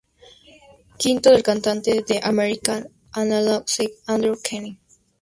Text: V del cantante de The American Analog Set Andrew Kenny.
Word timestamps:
V 0.97 1.19
del 1.21 1.43
cantante 1.43 1.93
de 1.93 2.01
The 2.01 2.21
American 2.23 2.87
Analog 3.11 3.69
Set 3.69 3.91
Andrew 4.07 4.35
Kenny. 4.43 4.79